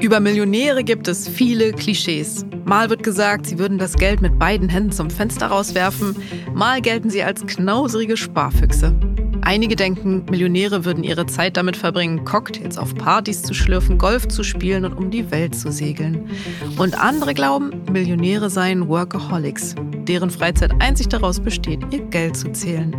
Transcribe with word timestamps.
Über 0.00 0.20
Millionäre 0.20 0.82
gibt 0.82 1.08
es 1.08 1.28
viele 1.28 1.72
Klischees. 1.72 2.46
Mal 2.64 2.88
wird 2.88 3.02
gesagt, 3.02 3.46
sie 3.46 3.58
würden 3.58 3.78
das 3.78 3.94
Geld 3.94 4.22
mit 4.22 4.38
beiden 4.38 4.68
Händen 4.68 4.92
zum 4.92 5.10
Fenster 5.10 5.48
rauswerfen, 5.48 6.16
mal 6.54 6.80
gelten 6.80 7.10
sie 7.10 7.22
als 7.22 7.44
knauserige 7.46 8.16
Sparfüchse. 8.16 8.94
Einige 9.42 9.74
denken, 9.74 10.24
Millionäre 10.30 10.84
würden 10.84 11.02
ihre 11.02 11.26
Zeit 11.26 11.56
damit 11.56 11.76
verbringen, 11.76 12.24
Cocktails 12.24 12.78
auf 12.78 12.94
Partys 12.94 13.42
zu 13.42 13.54
schlürfen, 13.54 13.98
Golf 13.98 14.28
zu 14.28 14.42
spielen 14.42 14.84
und 14.84 14.94
um 14.94 15.10
die 15.10 15.30
Welt 15.30 15.54
zu 15.54 15.72
segeln. 15.72 16.30
Und 16.78 16.98
andere 16.98 17.34
glauben, 17.34 17.70
Millionäre 17.90 18.50
seien 18.50 18.88
Workaholics, 18.88 19.74
deren 20.06 20.30
Freizeit 20.30 20.72
einzig 20.80 21.08
daraus 21.08 21.40
besteht, 21.40 21.80
ihr 21.90 22.00
Geld 22.00 22.36
zu 22.36 22.52
zählen. 22.52 22.94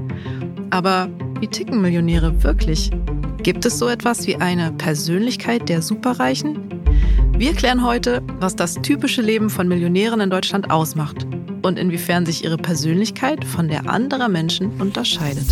Aber 0.71 1.09
wie 1.39 1.47
ticken 1.47 1.81
Millionäre 1.81 2.43
wirklich? 2.43 2.91
Gibt 3.43 3.65
es 3.65 3.79
so 3.79 3.87
etwas 3.87 4.27
wie 4.27 4.35
eine 4.35 4.71
Persönlichkeit 4.71 5.67
der 5.67 5.81
Superreichen? 5.81 6.59
Wir 7.35 7.53
klären 7.53 7.83
heute, 7.83 8.21
was 8.39 8.55
das 8.55 8.75
typische 8.75 9.23
Leben 9.23 9.49
von 9.49 9.67
Millionären 9.67 10.21
in 10.21 10.29
Deutschland 10.29 10.69
ausmacht 10.69 11.25
und 11.63 11.79
inwiefern 11.79 12.23
sich 12.23 12.43
ihre 12.43 12.57
Persönlichkeit 12.57 13.43
von 13.43 13.67
der 13.67 13.89
anderer 13.89 14.29
Menschen 14.29 14.79
unterscheidet. 14.79 15.47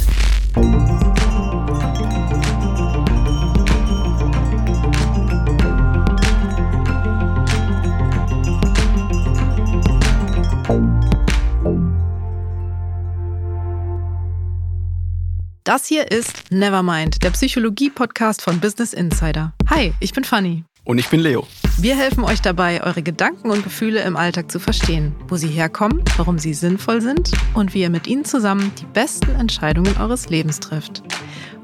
Das 15.70 15.86
hier 15.86 16.12
ist 16.12 16.50
Nevermind, 16.50 17.24
der 17.24 17.30
Psychologie-Podcast 17.30 18.42
von 18.42 18.60
Business 18.60 18.92
Insider. 18.92 19.54
Hi, 19.70 19.94
ich 20.00 20.14
bin 20.14 20.24
Fanny. 20.24 20.64
Und 20.84 20.98
ich 20.98 21.08
bin 21.10 21.20
Leo. 21.20 21.46
Wir 21.78 21.96
helfen 21.96 22.24
euch 22.24 22.42
dabei, 22.42 22.82
eure 22.82 23.04
Gedanken 23.04 23.52
und 23.52 23.64
Gefühle 23.64 24.02
im 24.02 24.18
Alltag 24.18 24.50
zu 24.50 24.60
verstehen, 24.60 25.14
wo 25.28 25.36
sie 25.36 25.48
herkommen, 25.48 26.04
warum 26.18 26.40
sie 26.40 26.56
sinnvoll 26.56 27.02
sind 27.02 27.34
und 27.54 27.76
wie 27.76 27.82
ihr 27.82 27.92
mit 27.92 28.08
ihnen 28.08 28.26
zusammen 28.26 28.72
die 28.82 28.88
besten 28.94 29.30
Entscheidungen 29.36 29.96
eures 29.98 30.28
Lebens 30.30 30.60
trifft. 30.60 31.04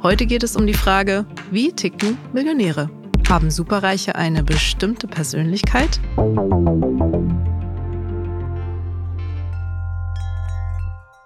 Heute 0.03 0.27
geht 0.27 0.43
es 0.43 0.55
um 0.55 0.67
die 0.67 0.75
Frage, 0.75 1.25
wie 1.49 1.71
ticken 1.71 2.19
Millionäre? 2.31 2.91
Haben 3.27 3.49
Superreiche 3.49 4.13
eine 4.13 4.43
bestimmte 4.43 5.07
Persönlichkeit? 5.07 5.99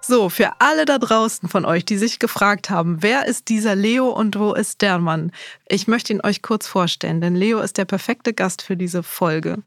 So, 0.02 0.30
für 0.30 0.52
alle 0.60 0.86
da 0.86 0.98
draußen 0.98 1.48
von 1.48 1.66
euch, 1.66 1.84
die 1.84 1.98
sich 1.98 2.18
gefragt 2.18 2.70
haben, 2.70 3.02
wer 3.02 3.26
ist 3.26 3.48
dieser 3.48 3.74
Leo 3.74 4.08
und 4.08 4.38
wo 4.38 4.54
ist 4.54 4.80
der 4.80 4.98
Mann? 4.98 5.30
Ich 5.68 5.88
möchte 5.88 6.12
ihn 6.12 6.22
euch 6.22 6.40
kurz 6.40 6.66
vorstellen, 6.66 7.20
denn 7.20 7.34
Leo 7.34 7.60
ist 7.60 7.76
der 7.76 7.84
perfekte 7.84 8.32
Gast 8.32 8.62
für 8.62 8.76
diese 8.76 9.02
Folge. 9.02 9.62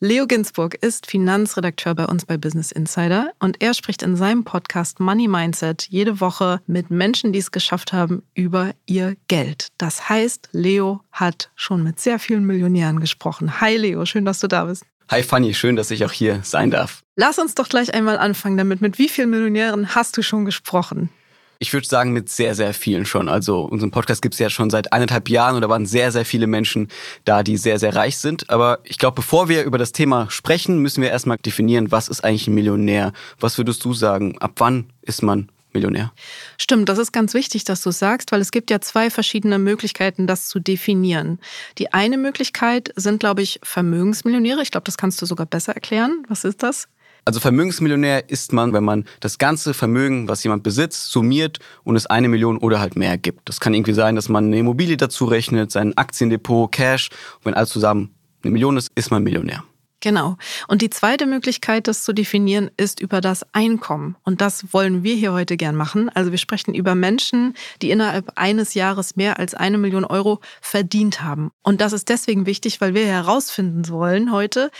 Leo 0.00 0.26
Ginsburg 0.26 0.74
ist 0.74 1.06
Finanzredakteur 1.06 1.94
bei 1.94 2.06
uns 2.06 2.26
bei 2.26 2.36
Business 2.36 2.72
Insider 2.72 3.30
und 3.38 3.62
er 3.62 3.72
spricht 3.72 4.02
in 4.02 4.16
seinem 4.16 4.42
Podcast 4.42 4.98
Money 4.98 5.28
Mindset 5.28 5.86
jede 5.88 6.20
Woche 6.20 6.60
mit 6.66 6.90
Menschen, 6.90 7.32
die 7.32 7.38
es 7.38 7.52
geschafft 7.52 7.92
haben, 7.92 8.24
über 8.34 8.72
ihr 8.86 9.16
Geld. 9.28 9.68
Das 9.78 10.08
heißt, 10.08 10.48
Leo 10.50 11.02
hat 11.12 11.52
schon 11.54 11.84
mit 11.84 12.00
sehr 12.00 12.18
vielen 12.18 12.44
Millionären 12.44 12.98
gesprochen. 12.98 13.60
Hi 13.60 13.76
Leo, 13.76 14.04
schön, 14.06 14.24
dass 14.24 14.40
du 14.40 14.48
da 14.48 14.64
bist. 14.64 14.84
Hi 15.10 15.22
Fanny, 15.22 15.54
schön, 15.54 15.76
dass 15.76 15.90
ich 15.90 16.04
auch 16.04 16.12
hier 16.12 16.40
sein 16.42 16.70
darf. 16.70 17.02
Lass 17.16 17.38
uns 17.38 17.54
doch 17.54 17.68
gleich 17.68 17.92
einmal 17.94 18.18
anfangen 18.18 18.56
damit. 18.56 18.80
Mit 18.80 18.98
wie 18.98 19.08
vielen 19.08 19.30
Millionären 19.30 19.94
hast 19.94 20.16
du 20.16 20.22
schon 20.22 20.44
gesprochen? 20.44 21.10
Ich 21.58 21.72
würde 21.72 21.86
sagen, 21.86 22.12
mit 22.12 22.28
sehr, 22.28 22.56
sehr 22.56 22.74
vielen 22.74 23.06
schon. 23.06 23.28
Also 23.28 23.60
unseren 23.60 23.92
Podcast 23.92 24.20
gibt 24.20 24.34
es 24.34 24.40
ja 24.40 24.50
schon 24.50 24.68
seit 24.68 24.92
eineinhalb 24.92 25.28
Jahren 25.28 25.54
und 25.54 25.60
da 25.60 25.68
waren 25.68 25.86
sehr, 25.86 26.10
sehr 26.10 26.24
viele 26.24 26.48
Menschen 26.48 26.88
da, 27.24 27.44
die 27.44 27.56
sehr, 27.56 27.78
sehr 27.78 27.94
reich 27.94 28.16
sind. 28.16 28.50
Aber 28.50 28.80
ich 28.82 28.98
glaube, 28.98 29.14
bevor 29.14 29.48
wir 29.48 29.62
über 29.62 29.78
das 29.78 29.92
Thema 29.92 30.28
sprechen, 30.28 30.78
müssen 30.78 31.02
wir 31.02 31.10
erstmal 31.10 31.36
definieren, 31.36 31.92
was 31.92 32.08
ist 32.08 32.24
eigentlich 32.24 32.48
ein 32.48 32.54
Millionär? 32.54 33.12
Was 33.38 33.58
würdest 33.58 33.84
du 33.84 33.94
sagen? 33.94 34.38
Ab 34.38 34.54
wann 34.56 34.86
ist 35.02 35.22
man 35.22 35.50
Millionär. 35.74 36.12
Stimmt, 36.58 36.88
das 36.88 36.98
ist 36.98 37.12
ganz 37.12 37.34
wichtig, 37.34 37.64
dass 37.64 37.82
du 37.82 37.90
sagst, 37.90 38.32
weil 38.32 38.40
es 38.40 38.50
gibt 38.50 38.70
ja 38.70 38.80
zwei 38.80 39.10
verschiedene 39.10 39.58
Möglichkeiten, 39.58 40.26
das 40.26 40.48
zu 40.48 40.60
definieren. 40.60 41.38
Die 41.78 41.92
eine 41.92 42.18
Möglichkeit 42.18 42.92
sind, 42.96 43.20
glaube 43.20 43.42
ich, 43.42 43.60
Vermögensmillionäre. 43.62 44.62
Ich 44.62 44.70
glaube, 44.70 44.84
das 44.84 44.96
kannst 44.96 45.20
du 45.22 45.26
sogar 45.26 45.46
besser 45.46 45.74
erklären. 45.74 46.24
Was 46.28 46.44
ist 46.44 46.62
das? 46.62 46.88
Also 47.24 47.38
Vermögensmillionär 47.38 48.30
ist 48.30 48.52
man, 48.52 48.72
wenn 48.72 48.82
man 48.82 49.04
das 49.20 49.38
ganze 49.38 49.74
Vermögen, 49.74 50.26
was 50.26 50.42
jemand 50.42 50.64
besitzt, 50.64 51.12
summiert 51.12 51.60
und 51.84 51.94
es 51.94 52.06
eine 52.06 52.28
Million 52.28 52.58
oder 52.58 52.80
halt 52.80 52.96
mehr 52.96 53.16
gibt. 53.16 53.48
Das 53.48 53.60
kann 53.60 53.74
irgendwie 53.74 53.92
sein, 53.92 54.16
dass 54.16 54.28
man 54.28 54.46
eine 54.46 54.58
Immobilie 54.58 54.96
dazu 54.96 55.26
rechnet, 55.26 55.70
sein 55.70 55.96
Aktiendepot, 55.96 56.72
Cash. 56.72 57.10
Und 57.38 57.46
wenn 57.46 57.54
alles 57.54 57.70
zusammen 57.70 58.12
eine 58.42 58.50
Million 58.50 58.76
ist, 58.76 58.90
ist 58.96 59.12
man 59.12 59.22
Millionär. 59.22 59.62
Genau. 60.02 60.36
Und 60.66 60.82
die 60.82 60.90
zweite 60.90 61.26
Möglichkeit, 61.26 61.86
das 61.86 62.02
zu 62.02 62.12
definieren, 62.12 62.72
ist 62.76 62.98
über 62.98 63.20
das 63.20 63.46
Einkommen. 63.52 64.16
Und 64.24 64.40
das 64.40 64.72
wollen 64.72 65.04
wir 65.04 65.14
hier 65.14 65.32
heute 65.32 65.56
gern 65.56 65.76
machen. 65.76 66.08
Also 66.08 66.32
wir 66.32 66.38
sprechen 66.38 66.74
über 66.74 66.96
Menschen, 66.96 67.54
die 67.80 67.90
innerhalb 67.90 68.32
eines 68.34 68.74
Jahres 68.74 69.14
mehr 69.14 69.38
als 69.38 69.54
eine 69.54 69.78
Million 69.78 70.04
Euro 70.04 70.40
verdient 70.60 71.22
haben. 71.22 71.52
Und 71.62 71.80
das 71.80 71.92
ist 71.92 72.08
deswegen 72.08 72.46
wichtig, 72.46 72.80
weil 72.80 72.94
wir 72.94 73.06
herausfinden 73.06 73.88
wollen 73.88 74.32
heute, 74.32 74.72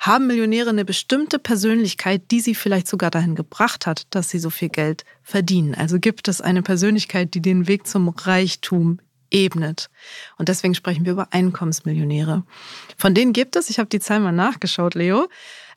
haben 0.00 0.26
Millionäre 0.26 0.70
eine 0.70 0.86
bestimmte 0.86 1.38
Persönlichkeit, 1.38 2.30
die 2.30 2.40
sie 2.40 2.54
vielleicht 2.54 2.88
sogar 2.88 3.10
dahin 3.10 3.34
gebracht 3.34 3.86
hat, 3.86 4.06
dass 4.08 4.30
sie 4.30 4.38
so 4.38 4.48
viel 4.48 4.70
Geld 4.70 5.04
verdienen. 5.22 5.74
Also 5.74 5.98
gibt 5.98 6.26
es 6.26 6.40
eine 6.40 6.62
Persönlichkeit, 6.62 7.34
die 7.34 7.42
den 7.42 7.68
Weg 7.68 7.86
zum 7.86 8.08
Reichtum 8.08 8.98
ebnet. 9.30 9.90
Und 10.38 10.48
deswegen 10.48 10.74
sprechen 10.74 11.04
wir 11.04 11.12
über 11.12 11.28
Einkommensmillionäre. 11.32 12.44
Von 12.96 13.14
denen 13.14 13.32
gibt 13.32 13.54
es, 13.56 13.70
ich 13.70 13.78
habe 13.78 13.88
die 13.88 14.00
Zahl 14.00 14.20
mal 14.20 14.32
nachgeschaut, 14.32 14.94
Leo, 14.94 15.28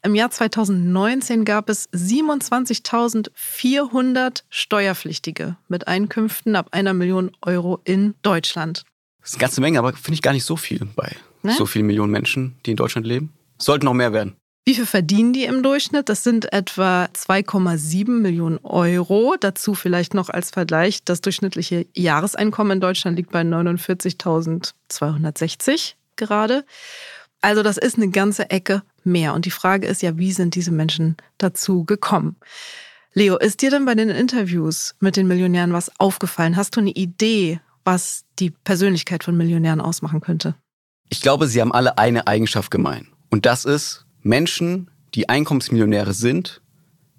im 0.06 0.16
Jahr 0.16 0.32
2019 0.32 1.46
gab 1.46 1.70
es 1.70 1.90
27.400 1.94 4.44
Steuerpflichtige 4.50 5.56
mit 5.70 5.88
Einkünften 5.88 6.58
ab 6.58 6.68
einer 6.72 6.94
Million 6.94 7.32
Euro 7.42 7.80
in 7.86 8.14
Deutschland. 8.22 8.84
Das 9.22 9.30
ist 9.30 9.36
eine 9.36 9.42
ganze 9.42 9.62
Menge, 9.62 9.80
aber 9.80 9.94
finde 9.94 10.16
ich 10.16 10.22
gar 10.22 10.34
nicht 10.34 10.44
so 10.44 10.58
viel 10.58 10.86
bei 10.98 11.16
ne? 11.44 11.54
so 11.54 11.66
vielen 11.66 11.86
Millionen 11.86 12.12
Menschen, 12.12 12.58
die 12.66 12.72
in 12.72 12.78
Deutschland 12.78 13.08
leben. 13.08 13.32
Sollten 13.58 13.86
noch 13.86 13.94
mehr 13.94 14.12
werden. 14.12 14.36
Wie 14.66 14.76
viel 14.76 14.86
verdienen 14.86 15.34
die 15.34 15.44
im 15.44 15.62
Durchschnitt? 15.62 16.08
Das 16.08 16.24
sind 16.24 16.54
etwa 16.54 17.10
2,7 17.14 18.10
Millionen 18.10 18.60
Euro. 18.60 19.36
Dazu 19.38 19.74
vielleicht 19.74 20.14
noch 20.14 20.30
als 20.30 20.52
Vergleich, 20.52 21.04
das 21.04 21.20
durchschnittliche 21.20 21.86
Jahreseinkommen 21.94 22.78
in 22.78 22.82
Deutschland 22.82 23.18
liegt 23.18 23.32
bei 23.32 23.42
49.260 23.42 25.96
gerade. 26.16 26.64
Also 27.42 27.62
das 27.62 27.78
ist 27.78 27.98
eine 27.98 28.10
ganze 28.10 28.52
Ecke 28.52 28.84
mehr. 29.04 29.34
Und 29.34 29.44
die 29.44 29.52
Frage 29.52 29.86
ist 29.86 30.02
ja, 30.02 30.18
wie 30.18 30.32
sind 30.32 30.56
diese 30.56 30.72
Menschen 30.72 31.18
dazu 31.40 31.84
gekommen? 31.84 32.38
Leo, 33.14 33.38
ist 33.38 33.62
dir 33.62 33.70
denn 33.70 33.84
bei 33.84 33.96
den 33.96 34.08
Interviews 34.08 34.96
mit 35.02 35.18
den 35.18 35.28
Millionären 35.28 35.74
was 35.74 35.92
aufgefallen? 36.00 36.56
Hast 36.56 36.78
du 36.78 36.80
eine 36.80 36.92
Idee, 36.92 37.60
was 37.84 38.24
die 38.40 38.52
Persönlichkeit 38.52 39.26
von 39.26 39.36
Millionären 39.36 39.82
ausmachen 39.82 40.22
könnte? 40.22 40.56
Ich 41.10 41.22
glaube, 41.22 41.48
sie 41.48 41.60
haben 41.60 41.74
alle 41.74 41.98
eine 41.98 42.28
Eigenschaft 42.28 42.72
gemein. 42.72 43.10
Und 43.30 43.46
das 43.46 43.66
ist, 43.66 44.03
Menschen, 44.24 44.90
die 45.14 45.30
Einkommensmillionäre 45.30 46.14
sind, 46.14 46.62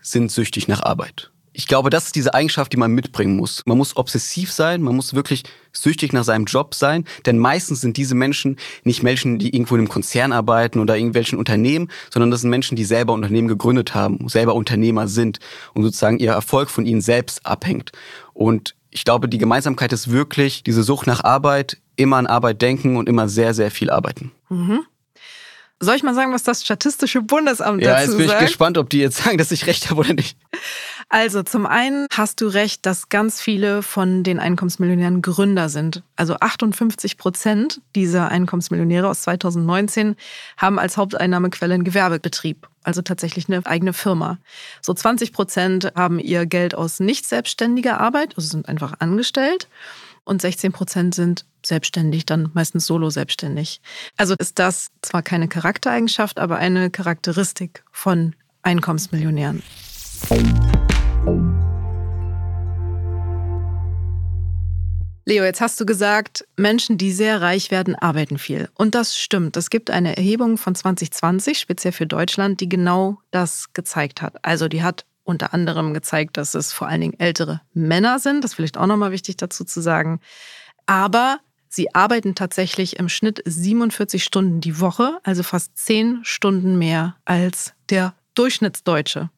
sind 0.01 0.31
süchtig 0.31 0.69
nach 0.69 0.83
Arbeit. 0.83 1.31
Ich 1.57 1.69
glaube, 1.69 1.89
das 1.89 2.07
ist 2.07 2.17
diese 2.17 2.35
Eigenschaft, 2.35 2.73
die 2.73 2.77
man 2.77 2.91
mitbringen 2.91 3.37
muss. 3.37 3.63
Man 3.65 3.79
muss 3.79 3.97
obsessiv 3.97 4.51
sein, 4.51 4.83
man 4.83 4.97
muss 4.97 5.15
wirklich 5.15 5.45
süchtig 5.73 6.13
nach 6.13 6.25
seinem 6.25 6.47
Job 6.47 6.75
sein, 6.75 7.05
denn 7.27 7.39
meistens 7.39 7.81
sind 7.81 7.97
diese 7.97 8.17
Menschen 8.17 8.57
nicht 8.83 9.05
Menschen, 9.05 9.39
die 9.39 9.55
irgendwo 9.55 9.77
in 9.77 9.83
einem 9.83 9.89
Konzern 9.89 10.33
arbeiten 10.33 10.81
oder 10.81 10.97
irgendwelchen 10.97 11.39
Unternehmen, 11.39 11.93
sondern 12.11 12.33
das 12.33 12.41
sind 12.41 12.51
Menschen, 12.51 12.75
die 12.75 12.85
selber 12.85 13.13
Unternehmen 13.13 13.47
gegründet 13.47 13.95
haben, 13.95 14.29
selber 14.29 14.57
Unternehmer 14.57 15.07
sind 15.07 15.39
und 15.75 15.85
sozusagen 15.85 16.19
ihr 16.19 16.33
Erfolg 16.33 16.71
von 16.71 16.87
ihnen 16.87 17.01
selbst 17.01 17.47
abhängt. 17.47 17.93
Und 18.33 18.75
ich 18.91 19.05
glaube, 19.05 19.29
die 19.29 19.39
Gemeinsamkeit 19.39 19.93
ist 19.93 20.11
wirklich 20.11 20.65
diese 20.65 20.83
Sucht 20.83 21.07
nach 21.07 21.23
Arbeit, 21.23 21.79
immer 21.95 22.17
an 22.17 22.27
Arbeit 22.27 22.63
denken 22.63 22.97
und 22.97 23.09
immer 23.09 23.29
sehr, 23.29 23.55
sehr 23.55 23.71
viel 23.71 23.91
arbeiten. 23.91 24.33
Mhm. 24.49 24.81
Soll 25.81 25.97
ich 25.97 26.03
mal 26.03 26.15
sagen, 26.15 26.33
was 26.33 26.45
das 26.45 26.65
Statistische 26.65 27.21
Bundesamt 27.21 27.83
ja, 27.83 27.95
dazu 28.01 28.13
sagt? 28.13 28.13
Ja, 28.13 28.13
jetzt 28.13 28.17
bin 28.17 28.27
ich 28.27 28.31
sagt? 28.31 28.47
gespannt, 28.47 28.79
ob 28.79 28.91
die 28.91 28.99
jetzt 28.99 29.17
sagen, 29.23 29.39
dass 29.39 29.51
ich 29.51 29.67
recht 29.67 29.91
habe 29.91 30.01
oder 30.01 30.15
nicht. 30.15 30.39
Also 31.09 31.43
zum 31.43 31.67
einen 31.67 32.07
hast 32.13 32.41
du 32.41 32.47
recht, 32.47 32.87
dass 32.87 33.09
ganz 33.09 33.41
viele 33.41 33.83
von 33.83 34.23
den 34.23 34.39
Einkommensmillionären 34.39 35.21
Gründer 35.21 35.69
sind. 35.69 36.03
Also 36.17 36.37
58 36.41 37.19
Prozent 37.19 37.81
dieser 37.95 38.29
Einkommensmillionäre 38.29 39.09
aus 39.09 39.23
2019 39.23 40.17
haben 40.57 40.79
als 40.79 40.97
Haupteinnahmequelle 40.97 41.75
einen 41.75 41.85
Gewerbebetrieb, 41.85 42.69
also 42.85 43.03
tatsächlich 43.03 43.49
eine 43.49 43.67
eigene 43.67 43.93
Firma. 43.93 44.39
So 44.81 44.95
20 44.95 45.33
Prozent 45.33 45.93
haben 45.95 46.19
ihr 46.19 46.47
Geld 46.47 46.75
aus 46.75 47.01
nicht 47.01 47.27
selbstständiger 47.27 48.01
Arbeit, 48.01 48.35
also 48.37 48.49
sind 48.49 48.69
einfach 48.69 48.95
angestellt 49.01 49.69
und 50.25 50.43
16 50.43 50.73
Prozent 50.73 51.15
sind 51.15 51.45
selbstständig, 51.65 52.27
dann 52.27 52.51
meistens 52.55 52.87
solo 52.87 53.11
selbstständig. 53.11 53.81
Also 54.17 54.35
ist 54.39 54.59
das 54.59 54.89
zwar 55.03 55.23
keine 55.23 55.49
Charaktereigenschaft, 55.49 56.39
aber 56.39 56.57
eine 56.57 56.91
Charakteristik 56.91 57.85
von 57.93 58.35
Einkommensmillionären. 58.63 59.63
Leo, 65.27 65.43
jetzt 65.45 65.63
hast 65.63 65.81
du 65.81 65.87
gesagt, 65.87 66.45
Menschen, 66.57 66.99
die 66.99 67.11
sehr 67.11 67.41
reich 67.41 67.71
werden, 67.71 67.95
arbeiten 67.95 68.37
viel. 68.37 68.69
Und 68.75 68.95
das 68.95 69.17
stimmt. 69.17 69.57
Es 69.57 69.71
gibt 69.71 69.91
eine 69.91 70.19
Erhebung 70.19 70.59
von 70.59 70.75
2020, 70.75 71.59
speziell 71.59 71.93
für 71.93 72.07
Deutschland, 72.07 72.61
die 72.61 72.69
genau 72.69 73.19
das 73.31 73.73
gezeigt 73.73 74.21
hat. 74.21 74.45
Also 74.45 74.69
die 74.69 74.83
hat 74.83 75.07
unter 75.25 75.53
anderem 75.55 75.95
gezeigt, 75.95 76.37
dass 76.37 76.55
es 76.55 76.73
vor 76.73 76.89
allen 76.89 77.01
Dingen 77.01 77.19
ältere 77.19 77.61
Männer 77.73 78.19
sind. 78.19 78.45
Das 78.45 78.53
ist 78.53 78.55
vielleicht 78.55 78.77
auch 78.77 78.87
nochmal 78.87 79.11
wichtig 79.11 79.37
dazu 79.37 79.65
zu 79.65 79.81
sagen. 79.81 80.21
Aber 80.87 81.41
sie 81.69 81.95
arbeiten 81.95 82.35
tatsächlich 82.35 82.99
im 82.99 83.09
Schnitt 83.09 83.43
47 83.45 84.23
Stunden 84.23 84.61
die 84.61 84.81
Woche, 84.81 85.19
also 85.23 85.43
fast 85.43 85.77
10 85.77 86.21
Stunden 86.23 86.79
mehr 86.79 87.17
als 87.25 87.73
der 87.89 88.15
Durchschnittsdeutsche. 88.35 89.31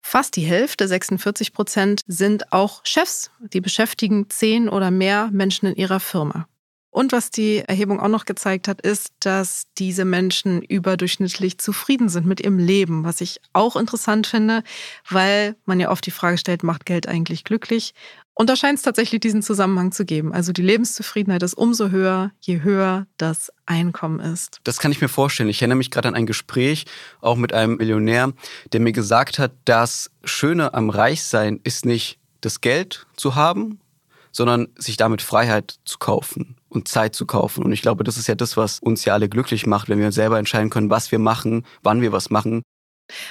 Fast 0.00 0.36
die 0.36 0.42
Hälfte, 0.42 0.86
46 0.86 1.52
Prozent, 1.52 2.00
sind 2.06 2.52
auch 2.52 2.80
Chefs. 2.84 3.32
Die 3.40 3.60
beschäftigen 3.60 4.30
zehn 4.30 4.68
oder 4.68 4.92
mehr 4.92 5.30
Menschen 5.32 5.66
in 5.66 5.74
ihrer 5.74 5.98
Firma. 5.98 6.46
Und 6.96 7.12
was 7.12 7.30
die 7.30 7.58
Erhebung 7.58 8.00
auch 8.00 8.08
noch 8.08 8.24
gezeigt 8.24 8.68
hat, 8.68 8.80
ist, 8.80 9.12
dass 9.20 9.64
diese 9.76 10.06
Menschen 10.06 10.62
überdurchschnittlich 10.62 11.58
zufrieden 11.58 12.08
sind 12.08 12.24
mit 12.24 12.40
ihrem 12.40 12.58
Leben, 12.58 13.04
was 13.04 13.20
ich 13.20 13.38
auch 13.52 13.76
interessant 13.76 14.26
finde, 14.26 14.62
weil 15.10 15.56
man 15.66 15.78
ja 15.78 15.90
oft 15.90 16.06
die 16.06 16.10
Frage 16.10 16.38
stellt, 16.38 16.62
macht 16.62 16.86
Geld 16.86 17.06
eigentlich 17.06 17.44
glücklich? 17.44 17.92
Und 18.32 18.48
da 18.48 18.56
scheint 18.56 18.78
es 18.78 18.82
tatsächlich 18.82 19.20
diesen 19.20 19.42
Zusammenhang 19.42 19.92
zu 19.92 20.06
geben. 20.06 20.32
Also 20.32 20.54
die 20.54 20.62
Lebenszufriedenheit 20.62 21.42
ist 21.42 21.52
umso 21.52 21.90
höher, 21.90 22.32
je 22.40 22.62
höher 22.62 23.06
das 23.18 23.52
Einkommen 23.66 24.20
ist. 24.20 24.62
Das 24.64 24.78
kann 24.78 24.90
ich 24.90 25.02
mir 25.02 25.08
vorstellen. 25.08 25.50
Ich 25.50 25.60
erinnere 25.60 25.76
mich 25.76 25.90
gerade 25.90 26.08
an 26.08 26.14
ein 26.14 26.24
Gespräch, 26.24 26.86
auch 27.20 27.36
mit 27.36 27.52
einem 27.52 27.76
Millionär, 27.76 28.32
der 28.72 28.80
mir 28.80 28.92
gesagt 28.92 29.38
hat, 29.38 29.52
das 29.66 30.10
Schöne 30.24 30.72
am 30.72 30.88
Reichsein 30.88 31.60
ist 31.62 31.84
nicht 31.84 32.18
das 32.40 32.62
Geld 32.62 33.06
zu 33.18 33.34
haben, 33.34 33.80
sondern 34.32 34.68
sich 34.76 34.96
damit 34.96 35.20
Freiheit 35.20 35.76
zu 35.84 35.98
kaufen 35.98 36.56
und 36.76 36.86
Zeit 36.86 37.14
zu 37.14 37.26
kaufen. 37.26 37.64
Und 37.64 37.72
ich 37.72 37.82
glaube, 37.82 38.04
das 38.04 38.16
ist 38.16 38.28
ja 38.28 38.36
das, 38.36 38.56
was 38.56 38.78
uns 38.78 39.04
ja 39.04 39.14
alle 39.14 39.28
glücklich 39.28 39.66
macht, 39.66 39.88
wenn 39.88 39.98
wir 39.98 40.12
selber 40.12 40.38
entscheiden 40.38 40.70
können, 40.70 40.90
was 40.90 41.10
wir 41.10 41.18
machen, 41.18 41.66
wann 41.82 42.00
wir 42.00 42.12
was 42.12 42.30
machen. 42.30 42.62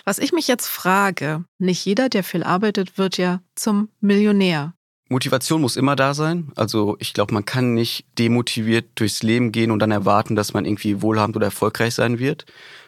Was 0.04 0.20
ich 0.20 0.34
mich 0.34 0.48
jetzt 0.48 0.68
frage, 0.68 1.46
nicht 1.58 1.86
jeder, 1.86 2.10
der 2.10 2.24
viel 2.24 2.44
arbeitet, 2.44 2.98
wird 2.98 3.18
ja 3.18 3.42
zum 3.56 3.90
Millionär. 4.00 4.74
Motivation 5.10 5.62
muss 5.62 5.78
immer 5.78 5.96
da 5.96 6.14
sein. 6.14 6.52
Also 6.56 6.96
ich 7.00 7.14
glaube, 7.14 7.34
man 7.34 7.46
kann 7.46 7.74
nicht 7.74 8.06
demotiviert 8.18 8.88
durchs 8.96 9.22
Leben 9.22 9.52
gehen 9.52 9.72
und 9.72 9.80
dann 9.80 9.92
erwarten, 9.92 10.36
dass 10.36 10.54
man 10.54 10.66
irgendwie 10.66 11.02
wohlhabend 11.02 11.36
oder 11.36 11.48
erfolgreich 11.48 11.94
sein 11.94 12.18
wird. 12.20 12.46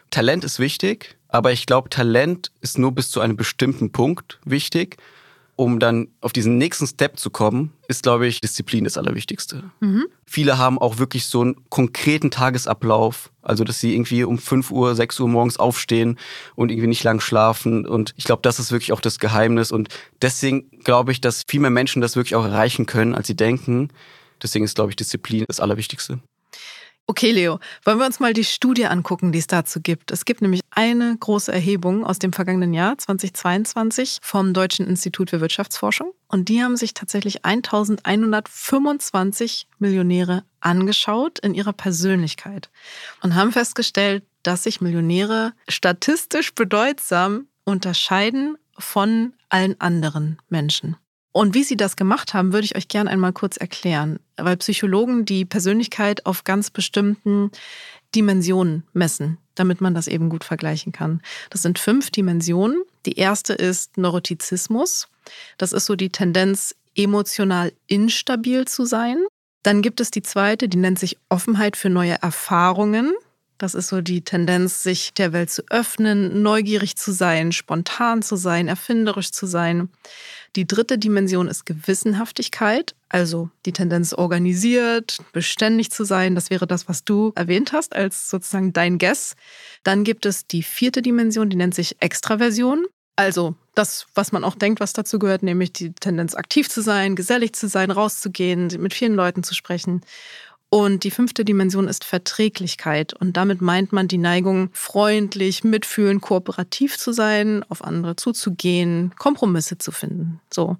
Talent 0.09 0.44
ist 0.44 0.59
wichtig, 0.59 1.18
aber 1.27 1.51
ich 1.51 1.65
glaube, 1.65 1.89
Talent 1.89 2.51
ist 2.62 2.80
nur 2.80 2.94
bis 2.94 3.12
zu 3.12 3.19
einem 3.19 3.36
bestimmten 3.36 3.92
Punkt 3.92 4.39
wichtig 4.45 4.98
um 5.57 5.80
dann 5.80 6.07
auf 6.21 6.31
diesen 6.31 6.57
nächsten 6.57 6.86
Step 6.86 7.19
zu 7.19 7.31
kommen, 7.31 7.74
ist, 7.88 8.04
glaube 8.04 8.27
ich, 8.27 8.39
Disziplin 8.39 8.83
das 8.83 8.98
Allerwichtigste. 8.98 9.71
Mhm. 9.80 10.06
Viele 10.25 10.59
haben 10.59 10.77
auch 10.77 11.00
wirklich 11.00 11.25
so 11.25 11.42
einen 11.42 11.56
konkreten 11.69 12.30
Tagesablauf, 12.30 13.31
also 13.42 13.63
dass 13.63 13.80
sie 13.80 13.94
irgendwie 13.94 14.24
um 14.24 14.38
5 14.38 14.69
Uhr, 14.69 14.95
6 14.95 15.19
Uhr 15.19 15.27
morgens 15.27 15.57
aufstehen 15.57 16.19
und 16.56 16.71
irgendwie 16.71 16.88
nicht 16.88 17.04
lang 17.04 17.19
schlafen. 17.19 17.88
Und 17.88 18.13
ich 18.18 18.25
glaube, 18.25 18.44
das 18.44 18.59
ist 18.59 18.71
wirklich 18.71 18.94
auch 18.94 19.01
das 19.01 19.18
Geheimnis. 19.18 19.71
Und 19.71 19.89
deswegen 20.21 20.69
glaube 20.83 21.12
ich, 21.12 21.21
dass 21.21 21.44
viel 21.48 21.59
mehr 21.59 21.71
Menschen 21.71 22.04
das 22.04 22.15
wirklich 22.15 22.36
auch 22.36 22.45
erreichen 22.45 22.86
können, 22.86 23.15
als 23.15 23.25
sie 23.25 23.36
denken. 23.36 23.89
Deswegen 24.42 24.63
ist, 24.63 24.75
glaube 24.75 24.92
ich, 24.92 24.95
Disziplin 24.95 25.45
das 25.48 25.59
Allerwichtigste. 25.59 26.19
Okay, 27.09 27.31
Leo, 27.31 27.62
wollen 27.86 28.00
wir 28.00 28.06
uns 28.06 28.19
mal 28.19 28.33
die 28.33 28.44
Studie 28.44 28.86
angucken, 28.86 29.31
die 29.31 29.39
es 29.39 29.48
dazu 29.48 29.80
gibt. 29.80 30.12
Es 30.12 30.25
gibt 30.25 30.42
nämlich 30.42 30.59
eine 30.71 31.15
große 31.18 31.50
Erhebung 31.50 32.06
aus 32.06 32.19
dem 32.19 32.33
vergangenen 32.33 32.74
Jahr 32.74 32.98
2022 32.98 34.18
vom 34.21 34.54
Deutschen 34.54 34.86
Institut 34.86 35.30
für 35.30 35.39
Wirtschaftsforschung 35.39 36.12
und 36.27 36.50
die 36.50 36.62
haben 36.62 36.75
sich 36.75 36.94
tatsächlich 36.94 37.45
1125 37.45 39.69
Millionäre 39.80 40.44
angeschaut 40.59 41.39
in 41.39 41.54
ihrer 41.54 41.71
Persönlichkeit 41.71 42.69
und 43.24 43.36
haben 43.36 43.54
festgestellt, 43.54 44.25
dass 44.44 44.63
sich 44.63 44.81
Millionäre 44.81 45.54
statistisch 45.69 46.54
bedeutsam 46.56 47.48
unterscheiden 47.63 48.57
von 48.77 49.31
allen 49.48 49.80
anderen 49.80 50.39
Menschen. 50.50 50.98
Und 51.37 51.53
wie 51.53 51.63
sie 51.63 51.77
das 51.77 51.95
gemacht 51.95 52.33
haben, 52.33 52.51
würde 52.51 52.65
ich 52.65 52.75
euch 52.75 52.87
gerne 52.87 53.11
einmal 53.11 53.31
kurz 53.31 53.57
erklären, 53.57 54.17
weil 54.37 54.57
Psychologen 54.57 55.23
die 55.23 55.45
Persönlichkeit 55.45 56.25
auf 56.25 56.45
ganz 56.45 56.71
bestimmten 56.71 57.51
Dimensionen 58.15 58.81
messen, 58.93 59.37
damit 59.53 59.79
man 59.79 59.93
das 59.93 60.07
eben 60.07 60.29
gut 60.29 60.43
vergleichen 60.43 60.93
kann. 60.93 61.21
Das 61.51 61.61
sind 61.61 61.77
fünf 61.77 62.09
Dimensionen. 62.09 62.81
Die 63.05 63.19
erste 63.19 63.53
ist 63.53 63.99
Neurotizismus. 63.99 65.09
Das 65.59 65.73
ist 65.73 65.85
so 65.85 65.95
die 65.95 66.09
Tendenz, 66.09 66.73
emotional 66.95 67.71
instabil 67.85 68.65
zu 68.65 68.85
sein. 68.85 69.17
Dann 69.61 69.83
gibt 69.83 70.01
es 70.01 70.09
die 70.09 70.23
zweite, 70.23 70.67
die 70.67 70.77
nennt 70.77 70.97
sich 70.97 71.19
Offenheit 71.29 71.77
für 71.77 71.91
neue 71.91 72.19
Erfahrungen. 72.19 73.13
Das 73.57 73.74
ist 73.74 73.88
so 73.88 74.01
die 74.01 74.21
Tendenz, 74.21 74.83
sich 74.83 75.13
der 75.13 75.33
Welt 75.33 75.50
zu 75.50 75.63
öffnen, 75.69 76.44
neugierig 76.44 76.95
zu 76.95 77.12
sein, 77.12 77.51
spontan 77.51 78.21
zu 78.21 78.36
sein, 78.36 78.68
erfinderisch 78.68 79.31
zu 79.31 79.48
sein. 79.48 79.89
Die 80.56 80.68
dritte 80.68 80.98
Dimension 80.98 81.48
ist 81.48 81.65
Gewissenhaftigkeit, 81.65 82.95
also 83.09 83.50
die 83.65 83.74
Tendenz 83.74 84.13
organisiert, 84.13 85.18
beständig 85.33 85.92
zu 85.92 86.04
sein. 86.04 86.36
Das 86.36 86.50
wäre 86.50 86.68
das, 86.68 86.88
was 86.88 87.04
du 87.04 87.31
erwähnt 87.36 87.74
hast, 87.74 87.95
als 87.95 88.30
sozusagen 88.30 88.74
dein 88.74 89.00
Guess. 89.00 89.36
Dann 89.83 90.04
gibt 90.04 90.25
es 90.25 90.45
die 90.45 90.63
vierte 90.63 91.01
Dimension, 91.01 91.50
die 91.50 91.57
nennt 91.57 91.75
sich 91.75 91.95
Extraversion. 92.00 92.86
Also 93.15 93.56
das, 93.74 94.06
was 94.13 94.31
man 94.31 94.44
auch 94.44 94.56
denkt, 94.56 94.80
was 94.80 94.94
dazu 94.94 95.18
gehört, 95.18 95.42
nämlich 95.42 95.74
die 95.74 95.92
Tendenz 95.94 96.36
aktiv 96.36 96.69
zu 96.69 96.81
sein, 96.81 97.15
gesellig 97.15 97.54
zu 97.54 97.68
sein, 97.68 97.89
rauszugehen, 97.89 98.68
mit 98.80 98.94
vielen 98.94 99.15
Leuten 99.15 99.42
zu 99.42 99.56
sprechen. 99.56 100.01
Und 100.69 101.05
die 101.05 101.11
fünfte 101.11 101.45
Dimension 101.45 101.87
ist 101.87 102.03
Verträglichkeit. 102.03 103.13
Und 103.13 103.37
damit 103.37 103.61
meint 103.61 103.93
man 103.93 104.07
die 104.07 104.17
Neigung, 104.17 104.69
freundlich, 104.73 105.63
mitfühlend, 105.63 106.21
kooperativ 106.21 106.97
zu 106.97 107.13
sein, 107.13 107.63
auf 107.69 107.83
andere 107.83 108.17
zuzugehen, 108.17 109.13
Kompromisse 109.17 109.77
zu 109.77 109.91
finden. 109.91 110.41
So. 110.53 110.77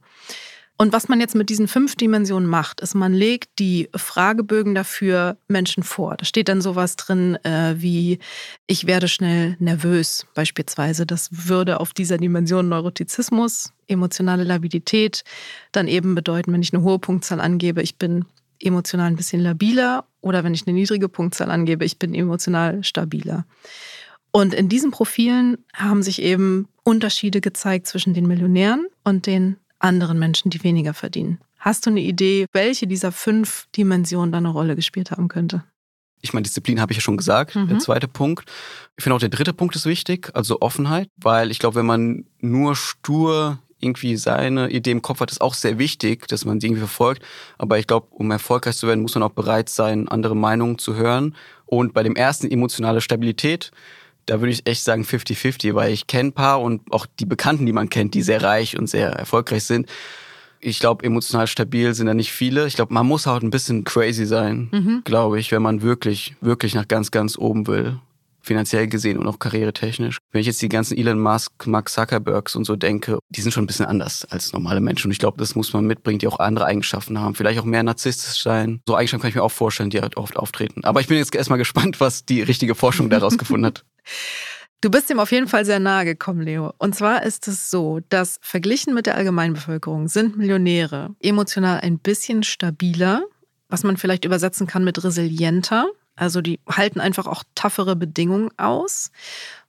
Und 0.80 0.94
was 0.94 1.07
man 1.07 1.19
jetzt 1.19 1.34
mit 1.34 1.50
diesen 1.50 1.68
fünf 1.68 1.95
Dimensionen 1.95 2.48
macht, 2.48 2.81
ist, 2.81 2.94
man 2.94 3.12
legt 3.12 3.57
die 3.57 3.89
Fragebögen 3.95 4.75
dafür 4.75 5.38
Menschen 5.48 5.81
vor. 5.81 6.16
Da 6.18 6.25
steht 6.25 6.50
dann 6.50 6.62
sowas 6.62 6.95
drin 6.95 7.36
äh, 7.44 7.74
wie, 7.78 8.19
ich 8.68 8.86
werde 8.86 9.07
schnell 9.07 9.56
nervös 9.60 10.28
beispielsweise. 10.36 11.07
Das 11.07 11.30
würde 11.31 11.80
auf 11.80 11.94
dieser 11.94 12.19
Dimension 12.19 12.69
Neurotizismus, 12.69 13.74
emotionale 13.88 14.44
Labilität 14.44 15.24
dann 15.72 15.88
eben 15.88 16.13
bedeuten, 16.13 16.54
wenn 16.54 16.62
ich 16.62 16.74
eine 16.74 16.83
hohe 16.83 17.00
Punktzahl 17.00 17.42
angebe, 17.42 17.81
ich 17.81 17.95
bin 17.95 18.25
emotional 18.62 19.07
ein 19.07 19.15
bisschen 19.15 19.42
labiler 19.42 20.06
oder 20.21 20.44
wenn 20.44 20.54
ich 20.54 20.68
eine 20.68 20.74
niedrige 20.74 21.09
Punktzahl 21.09 21.51
angebe, 21.51 21.86
ich 21.86 22.00
bin 22.00 22.13
emotional 22.13 22.83
stabiler. 22.83 23.45
Und 24.31 24.54
in 24.54 24.69
diesen 24.69 24.92
Profilen 24.92 25.57
haben 25.73 26.04
sich 26.04 26.21
eben 26.21 26.68
Unterschiede 26.83 27.42
gezeigt 27.42 27.87
zwischen 27.87 28.14
den 28.14 28.28
Millionären 28.28 28.87
und 29.04 29.26
den 29.26 29.57
anderen 29.80 30.19
Menschen, 30.19 30.49
die 30.49 30.64
weniger 30.64 30.94
verdienen. 30.94 31.40
Hast 31.57 31.85
du 31.85 31.90
eine 31.90 32.02
Idee, 32.02 32.45
welche 32.54 32.87
dieser 32.87 33.11
fünf 33.11 33.68
Dimensionen 33.76 34.31
da 34.31 34.37
eine 34.37 34.49
Rolle 34.49 34.76
gespielt 34.76 35.11
haben 35.11 35.28
könnte? 35.28 35.64
Ich 36.21 36.33
meine, 36.33 36.44
Disziplin 36.44 36.81
habe 36.81 36.92
ich 36.92 36.97
ja 36.97 37.02
schon 37.02 37.18
gesagt, 37.18 37.56
mhm. 37.56 37.68
der 37.68 37.80
zweite 37.80 38.07
Punkt. 38.07 38.49
Ich 38.97 39.04
finde 39.04 39.16
auch 39.16 39.19
der 39.19 39.30
dritte 39.30 39.54
Punkt 39.54 39.76
ist 39.76 39.85
wichtig, 39.85 40.31
also 40.33 40.61
Offenheit, 40.61 41.09
weil 41.18 41.52
ich 41.52 41.59
glaube, 41.59 41.76
wenn 41.76 41.85
man 41.85 42.26
nur 42.40 42.76
stur 42.76 43.59
irgendwie 43.80 44.18
seine 44.18 44.69
Idee 44.69 44.92
im 44.92 45.02
Kopf 45.02 45.19
hat, 45.19 45.31
ist 45.31 45.42
auch 45.42 45.54
sehr 45.54 45.78
wichtig, 45.78 46.28
dass 46.28 46.46
man 46.46 46.60
sie 46.60 46.68
irgendwie 46.68 46.81
verfolgt. 46.81 47.24
Aber 47.57 47.78
ich 47.78 47.88
glaube, 47.88 48.07
um 48.12 48.31
erfolgreich 48.31 48.76
zu 48.76 48.88
werden, 48.88 49.02
muss 49.02 49.16
man 49.16 49.24
auch 49.24 49.31
bereit 49.31 49.69
sein, 49.69 50.07
andere 50.07 50.36
Meinungen 50.36 50.78
zu 50.78 50.96
hören. 50.96 51.36
Und 51.66 51.94
bei 51.94 52.04
dem 52.04 52.16
ersten 52.16 52.50
emotionale 52.50 53.02
Stabilität, 53.02 53.72
da 54.26 54.42
würde 54.42 54.52
ich 54.52 54.68
echt 54.68 54.84
sagen 54.84 55.04
50-50, 55.04 55.76
weil 55.76 55.94
ich 55.94 56.07
kenne 56.07 56.30
ein 56.30 56.34
paar 56.34 56.62
und 56.62 56.92
auch 56.92 57.06
die 57.19 57.26
Bekannten, 57.26 57.66
die 57.66 57.74
man 57.74 57.90
kennt, 57.90 58.14
die 58.14 58.22
sehr 58.22 58.42
reich 58.42 58.78
und 58.78 58.88
sehr 58.88 59.10
erfolgreich 59.10 59.64
sind. 59.64 59.88
Ich 60.60 60.80
glaube, 60.80 61.06
emotional 61.06 61.46
stabil 61.46 61.94
sind 61.94 62.07
da 62.07 62.16
nicht 62.16 62.31
viele. 62.31 62.66
Ich 62.66 62.76
glaube, 62.76 62.94
man 62.94 63.06
muss 63.06 63.28
auch 63.28 63.42
ein 63.42 63.52
bisschen 63.52 63.84
crazy 63.84 64.26
sein, 64.26 64.69
mhm. 64.72 65.02
glaube 65.04 65.40
ich, 65.40 65.52
wenn 65.52 65.62
man 65.62 65.84
wirklich, 65.84 66.36
wirklich 66.42 66.74
nach 66.74 66.88
ganz, 66.88 67.12
ganz 67.12 67.38
oben 67.38 67.68
will 67.68 68.00
finanziell 68.47 68.87
gesehen 68.87 69.18
und 69.18 69.27
auch 69.27 69.39
karrieretechnisch. 69.39 70.18
Wenn 70.31 70.42
ich 70.42 70.47
jetzt 70.47 70.61
die 70.61 70.69
ganzen 70.69 70.97
Elon 70.97 71.19
Musk, 71.19 71.68
Mark 71.68 71.89
Zuckerbergs 71.89 72.56
und 72.56 72.63
so 72.63 72.75
denke, 72.75 73.19
die 73.30 73.42
sind 73.42 73.51
schon 73.51 73.63
ein 73.63 73.68
bisschen 73.68 73.85
anders 73.85 74.25
als 74.25 74.54
normale 74.54 74.81
Menschen. 74.81 75.07
Und 75.07 75.11
ich 75.11 75.19
glaube, 75.19 75.37
das 75.37 75.56
muss 75.56 75.73
man 75.73 75.85
mitbringen, 75.85 76.19
die 76.19 76.27
auch 76.27 76.39
andere 76.39 76.66
Eigenschaften 76.66 77.19
haben. 77.19 77.35
Vielleicht 77.35 77.59
auch 77.59 77.66
mehr 77.66 77.83
narzisstisch 77.83 78.42
sein. 78.42 78.81
So 78.87 78.95
Eigenschaften 78.95 79.21
kann 79.21 79.30
ich 79.30 79.35
mir 79.35 79.44
auch 79.44 79.51
vorstellen, 79.51 79.89
die 79.89 80.01
halt 80.01 80.18
oft 80.18 80.37
auftreten. 80.37 80.83
Aber 80.83 81.01
ich 81.01 81.07
bin 81.07 81.18
jetzt 81.18 81.35
erstmal 81.35 81.59
gespannt, 81.59 81.99
was 81.99 82.25
die 82.25 82.42
richtige 82.42 82.75
Forschung 82.75 83.09
daraus 83.09 83.37
gefunden 83.37 83.68
hat. 83.68 83.85
Du 84.80 84.92
bist 84.92 85.09
ihm 85.09 85.19
auf 85.19 85.31
jeden 85.31 85.47
Fall 85.47 85.66
sehr 85.66 85.80
nahe 85.80 86.06
gekommen, 86.06 86.42
Leo. 86.42 86.71
Und 86.77 86.94
zwar 86.94 87.23
ist 87.23 87.47
es 87.47 87.71
so, 87.71 87.99
dass 88.09 88.37
verglichen 88.42 88.94
mit 88.94 89.07
der 89.07 89.16
Allgemeinbevölkerung 89.16 90.07
sind 90.07 90.37
Millionäre 90.37 91.16
emotional 91.19 91.80
ein 91.80 91.97
bisschen 91.97 92.44
stabiler, 92.44 93.23
was 93.69 93.83
man 93.83 93.97
vielleicht 93.97 94.23
übersetzen 94.23 94.68
kann 94.68 94.83
mit 94.83 95.04
resilienter. 95.04 95.87
Also 96.18 96.42
die 96.42 96.59
halten 96.69 97.00
einfach 97.00 97.28
auch 97.28 97.44
toughere 97.56 97.95
Bedingungen 97.95 98.50
aus. 98.57 99.12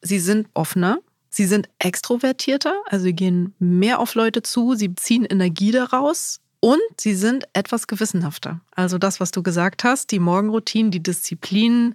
Sie 0.02 0.18
sind 0.18 0.48
offener. 0.54 0.98
Sie 1.30 1.44
sind 1.44 1.68
extrovertierter, 1.78 2.72
also 2.86 3.04
sie 3.04 3.12
gehen 3.12 3.54
mehr 3.58 4.00
auf 4.00 4.14
Leute 4.14 4.40
zu, 4.42 4.74
sie 4.74 4.94
ziehen 4.94 5.26
Energie 5.26 5.72
daraus, 5.72 6.40
Und 6.60 6.80
sie 6.96 7.14
sind 7.14 7.44
etwas 7.52 7.86
gewissenhafter. 7.86 8.60
Also 8.74 8.98
das, 8.98 9.20
was 9.20 9.30
du 9.30 9.44
gesagt 9.44 9.84
hast, 9.84 10.10
die 10.10 10.18
Morgenroutinen, 10.18 10.90
die 10.90 11.02
Disziplinen, 11.02 11.94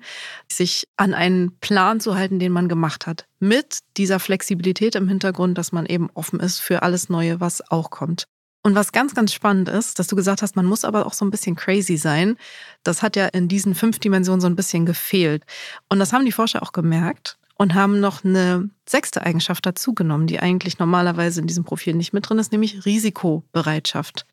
sich 0.50 0.88
an 0.95 1.13
einen 1.13 1.57
Plan 1.60 2.00
zu 2.00 2.15
halten, 2.15 2.39
den 2.39 2.53
man 2.53 2.69
gemacht 2.69 3.05
hat. 3.05 3.25
Mit 3.39 3.79
dieser 3.98 4.19
Flexibilität 4.19 4.95
im 4.95 5.10
Hintergrund, 5.10 5.57
dass 5.57 5.74
man 5.74 5.86
eben 5.86 6.10
offen 6.13 6.39
ist 6.39 6.60
für 6.60 6.81
alles 6.81 7.10
Neue, 7.10 7.41
was 7.41 7.69
auch 7.72 7.89
kommt. 7.89 8.24
Und 8.63 8.75
was 8.75 8.93
ganz, 8.93 9.13
ganz 9.13 9.34
spannend 9.34 9.67
ist, 9.67 10.00
dass 10.00 10.08
du 10.08 10.15
gesagt 10.15 10.41
hast, 10.41 10.55
man 10.55 10.65
muss 10.65 10.86
aber 10.86 11.05
auch 11.05 11.13
so 11.13 11.25
ein 11.25 11.32
bisschen 11.32 11.58
crazy 11.58 11.98
sein. 11.98 12.38
Das 12.84 13.03
hat 13.03 13.17
ja 13.17 13.27
in 13.27 13.50
diesen 13.50 13.75
fünf 13.75 14.00
Dimensionen 14.00 14.39
so 14.39 14.48
ein 14.48 14.55
bisschen 14.55 14.86
gefehlt. 14.86 15.43
Und 15.89 16.00
das 16.00 16.13
haben 16.13 16.25
die 16.25 16.32
Forscher 16.32 16.63
auch 16.63 16.72
gemerkt 16.72 17.38
und 17.58 17.74
haben 17.74 18.00
noch 18.00 18.24
eine 18.24 18.70
sechste 18.88 19.22
Eigenschaft 19.22 19.65
dazugenommen, 19.65 20.27
die 20.27 20.39
eigentlich 20.39 20.79
normalerweise 20.79 21.41
in 21.41 21.48
diesem 21.48 21.65
Profil 21.65 21.93
nicht 21.93 22.13
mit 22.13 22.27
drin 22.27 22.39
ist, 22.39 22.53
nämlich 22.53 22.86
Risikobereitschaft. 22.86 24.25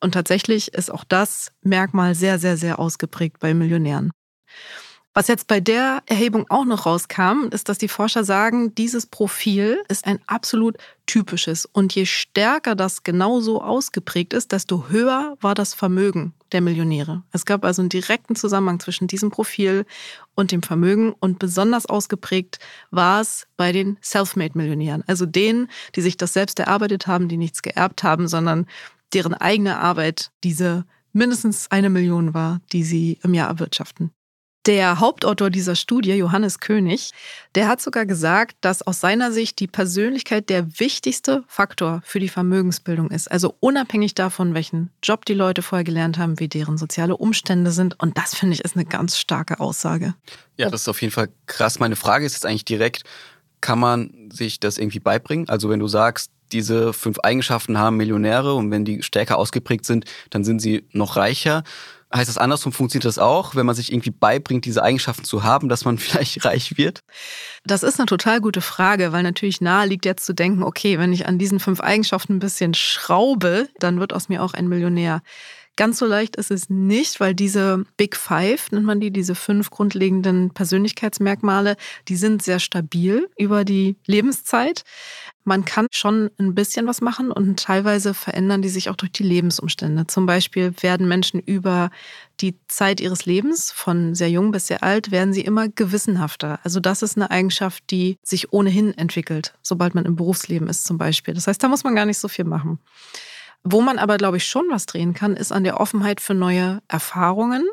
Und 0.00 0.12
tatsächlich 0.12 0.72
ist 0.72 0.90
auch 0.90 1.04
das 1.04 1.52
Merkmal 1.62 2.14
sehr, 2.14 2.38
sehr, 2.38 2.56
sehr 2.56 2.78
ausgeprägt 2.78 3.38
bei 3.38 3.52
Millionären. 3.52 4.12
Was 5.18 5.26
jetzt 5.26 5.48
bei 5.48 5.58
der 5.58 6.04
Erhebung 6.06 6.46
auch 6.48 6.64
noch 6.64 6.86
rauskam, 6.86 7.48
ist, 7.50 7.68
dass 7.68 7.76
die 7.76 7.88
Forscher 7.88 8.22
sagen, 8.22 8.76
dieses 8.76 9.04
Profil 9.04 9.82
ist 9.88 10.06
ein 10.06 10.20
absolut 10.28 10.76
typisches. 11.06 11.66
Und 11.66 11.92
je 11.96 12.06
stärker 12.06 12.76
das 12.76 13.02
genauso 13.02 13.60
ausgeprägt 13.60 14.32
ist, 14.32 14.52
desto 14.52 14.90
höher 14.90 15.36
war 15.40 15.56
das 15.56 15.74
Vermögen 15.74 16.34
der 16.52 16.60
Millionäre. 16.60 17.24
Es 17.32 17.46
gab 17.46 17.64
also 17.64 17.82
einen 17.82 17.88
direkten 17.88 18.36
Zusammenhang 18.36 18.78
zwischen 18.78 19.08
diesem 19.08 19.30
Profil 19.30 19.86
und 20.36 20.52
dem 20.52 20.62
Vermögen. 20.62 21.16
Und 21.18 21.40
besonders 21.40 21.86
ausgeprägt 21.86 22.60
war 22.92 23.20
es 23.20 23.48
bei 23.56 23.72
den 23.72 23.98
Selfmade-Millionären, 24.00 25.02
also 25.08 25.26
denen, 25.26 25.68
die 25.96 26.00
sich 26.00 26.16
das 26.16 26.32
selbst 26.32 26.60
erarbeitet 26.60 27.08
haben, 27.08 27.26
die 27.26 27.38
nichts 27.38 27.62
geerbt 27.62 28.04
haben, 28.04 28.28
sondern 28.28 28.66
deren 29.12 29.34
eigene 29.34 29.80
Arbeit 29.80 30.30
diese 30.44 30.84
mindestens 31.12 31.72
eine 31.72 31.90
Million 31.90 32.34
war, 32.34 32.60
die 32.70 32.84
sie 32.84 33.18
im 33.24 33.34
Jahr 33.34 33.48
erwirtschaften. 33.48 34.12
Der 34.68 35.00
Hauptautor 35.00 35.48
dieser 35.48 35.74
Studie, 35.74 36.12
Johannes 36.12 36.60
König, 36.60 37.12
der 37.54 37.68
hat 37.68 37.80
sogar 37.80 38.04
gesagt, 38.04 38.54
dass 38.60 38.86
aus 38.86 39.00
seiner 39.00 39.32
Sicht 39.32 39.60
die 39.60 39.66
Persönlichkeit 39.66 40.50
der 40.50 40.78
wichtigste 40.78 41.42
Faktor 41.46 42.02
für 42.04 42.20
die 42.20 42.28
Vermögensbildung 42.28 43.10
ist. 43.10 43.32
Also 43.32 43.54
unabhängig 43.60 44.14
davon, 44.14 44.52
welchen 44.52 44.90
Job 45.02 45.24
die 45.24 45.32
Leute 45.32 45.62
vorher 45.62 45.84
gelernt 45.84 46.18
haben, 46.18 46.38
wie 46.38 46.48
deren 46.48 46.76
soziale 46.76 47.16
Umstände 47.16 47.70
sind. 47.70 47.98
Und 47.98 48.18
das 48.18 48.34
finde 48.34 48.56
ich 48.56 48.60
ist 48.62 48.76
eine 48.76 48.84
ganz 48.84 49.16
starke 49.16 49.58
Aussage. 49.58 50.12
Ja, 50.58 50.68
das 50.68 50.82
ist 50.82 50.88
auf 50.88 51.00
jeden 51.00 51.14
Fall 51.14 51.30
krass. 51.46 51.78
Meine 51.78 51.96
Frage 51.96 52.26
ist 52.26 52.34
jetzt 52.34 52.44
eigentlich 52.44 52.66
direkt, 52.66 53.04
kann 53.62 53.78
man 53.78 54.28
sich 54.30 54.60
das 54.60 54.76
irgendwie 54.76 55.00
beibringen? 55.00 55.48
Also 55.48 55.70
wenn 55.70 55.80
du 55.80 55.88
sagst, 55.88 56.30
diese 56.52 56.92
fünf 56.92 57.18
Eigenschaften 57.20 57.78
haben 57.78 57.96
Millionäre 57.96 58.52
und 58.52 58.70
wenn 58.70 58.84
die 58.84 59.02
stärker 59.02 59.38
ausgeprägt 59.38 59.86
sind, 59.86 60.04
dann 60.28 60.44
sind 60.44 60.60
sie 60.60 60.84
noch 60.92 61.16
reicher. 61.16 61.64
Heißt 62.14 62.30
das 62.30 62.38
andersrum, 62.38 62.72
funktioniert 62.72 63.04
das 63.04 63.18
auch, 63.18 63.54
wenn 63.54 63.66
man 63.66 63.74
sich 63.74 63.92
irgendwie 63.92 64.10
beibringt, 64.10 64.64
diese 64.64 64.82
Eigenschaften 64.82 65.24
zu 65.24 65.42
haben, 65.42 65.68
dass 65.68 65.84
man 65.84 65.98
vielleicht 65.98 66.44
reich 66.44 66.78
wird? 66.78 67.00
Das 67.64 67.82
ist 67.82 67.98
eine 67.98 68.06
total 68.06 68.40
gute 68.40 68.62
Frage, 68.62 69.12
weil 69.12 69.22
natürlich 69.22 69.60
nahe 69.60 69.86
liegt 69.86 70.06
jetzt 70.06 70.24
zu 70.24 70.34
denken, 70.34 70.62
okay, 70.62 70.98
wenn 70.98 71.12
ich 71.12 71.26
an 71.26 71.38
diesen 71.38 71.60
fünf 71.60 71.80
Eigenschaften 71.80 72.34
ein 72.34 72.38
bisschen 72.38 72.72
schraube, 72.72 73.68
dann 73.78 74.00
wird 74.00 74.14
aus 74.14 74.28
mir 74.28 74.42
auch 74.42 74.54
ein 74.54 74.68
Millionär. 74.68 75.22
Ganz 75.78 76.00
so 76.00 76.06
leicht 76.06 76.34
ist 76.34 76.50
es 76.50 76.68
nicht, 76.68 77.20
weil 77.20 77.36
diese 77.36 77.84
Big 77.96 78.16
Five, 78.16 78.72
nennt 78.72 78.84
man 78.84 78.98
die, 78.98 79.12
diese 79.12 79.36
fünf 79.36 79.70
grundlegenden 79.70 80.50
Persönlichkeitsmerkmale, 80.50 81.76
die 82.08 82.16
sind 82.16 82.42
sehr 82.42 82.58
stabil 82.58 83.28
über 83.38 83.64
die 83.64 83.94
Lebenszeit. 84.04 84.82
Man 85.44 85.64
kann 85.64 85.86
schon 85.92 86.30
ein 86.36 86.56
bisschen 86.56 86.88
was 86.88 87.00
machen 87.00 87.30
und 87.30 87.60
teilweise 87.60 88.12
verändern 88.12 88.60
die 88.60 88.70
sich 88.70 88.90
auch 88.90 88.96
durch 88.96 89.12
die 89.12 89.22
Lebensumstände. 89.22 90.08
Zum 90.08 90.26
Beispiel 90.26 90.74
werden 90.80 91.06
Menschen 91.06 91.38
über 91.38 91.90
die 92.40 92.56
Zeit 92.66 93.00
ihres 93.00 93.24
Lebens, 93.24 93.70
von 93.70 94.16
sehr 94.16 94.30
jung 94.30 94.50
bis 94.50 94.66
sehr 94.66 94.82
alt, 94.82 95.12
werden 95.12 95.32
sie 95.32 95.42
immer 95.42 95.68
gewissenhafter. 95.68 96.58
Also 96.64 96.80
das 96.80 97.02
ist 97.02 97.16
eine 97.16 97.30
Eigenschaft, 97.30 97.84
die 97.92 98.16
sich 98.24 98.52
ohnehin 98.52 98.98
entwickelt, 98.98 99.54
sobald 99.62 99.94
man 99.94 100.06
im 100.06 100.16
Berufsleben 100.16 100.66
ist 100.68 100.86
zum 100.86 100.98
Beispiel. 100.98 101.34
Das 101.34 101.46
heißt, 101.46 101.62
da 101.62 101.68
muss 101.68 101.84
man 101.84 101.94
gar 101.94 102.04
nicht 102.04 102.18
so 102.18 102.26
viel 102.26 102.46
machen. 102.46 102.80
Wo 103.64 103.80
man 103.80 103.98
aber, 103.98 104.16
glaube 104.16 104.36
ich, 104.36 104.44
schon 104.44 104.66
was 104.70 104.86
drehen 104.86 105.14
kann, 105.14 105.36
ist 105.36 105.52
an 105.52 105.64
der 105.64 105.80
Offenheit 105.80 106.20
für 106.20 106.34
neue 106.34 106.80
Erfahrungen, 106.88 107.66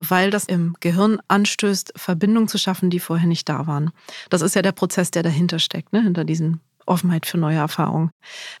weil 0.00 0.30
das 0.30 0.44
im 0.44 0.74
Gehirn 0.80 1.20
anstößt, 1.28 1.92
Verbindungen 1.96 2.48
zu 2.48 2.58
schaffen, 2.58 2.90
die 2.90 3.00
vorher 3.00 3.26
nicht 3.28 3.48
da 3.48 3.66
waren. 3.66 3.90
Das 4.30 4.42
ist 4.42 4.54
ja 4.54 4.62
der 4.62 4.72
Prozess, 4.72 5.10
der 5.10 5.22
dahinter 5.22 5.58
steckt, 5.58 5.92
ne? 5.92 6.02
hinter 6.02 6.24
diesen 6.24 6.60
Offenheit 6.86 7.26
für 7.26 7.38
neue 7.38 7.58
Erfahrungen. 7.58 8.10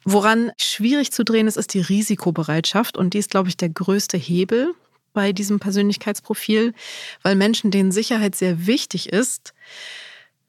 Woran 0.04 0.52
schwierig 0.60 1.12
zu 1.12 1.24
drehen 1.24 1.48
ist, 1.48 1.56
ist 1.56 1.74
die 1.74 1.80
Risikobereitschaft. 1.80 2.96
Und 2.96 3.14
die 3.14 3.18
ist, 3.18 3.30
glaube 3.30 3.48
ich, 3.48 3.56
der 3.56 3.70
größte 3.70 4.16
Hebel 4.16 4.74
bei 5.12 5.32
diesem 5.32 5.58
Persönlichkeitsprofil, 5.58 6.74
weil 7.22 7.34
Menschen, 7.34 7.70
denen 7.70 7.90
Sicherheit 7.90 8.36
sehr 8.36 8.66
wichtig 8.66 9.08
ist, 9.08 9.54